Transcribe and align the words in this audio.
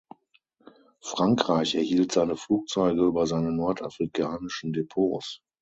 Frankreich 1.03 1.75
erhielt 1.75 2.11
seine 2.11 2.35
Flugzeuge 2.35 3.03
über 3.03 3.27
seine 3.27 3.51
nordafrikanischen 3.51 4.73
Depots. 4.73 5.43